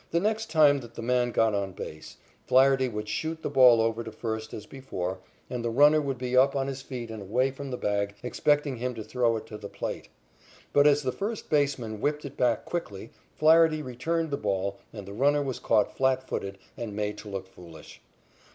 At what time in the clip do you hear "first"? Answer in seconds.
4.11-4.51, 11.11-11.51